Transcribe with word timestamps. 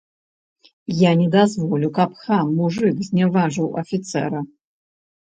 Я 1.01 1.11
не 1.19 1.27
дазволю, 1.35 1.89
каб 1.97 2.15
хам, 2.21 2.47
мужык 2.61 2.97
зняважыў 3.09 3.67
афіцэра! 3.83 4.39